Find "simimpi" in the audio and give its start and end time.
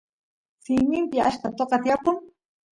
0.63-1.17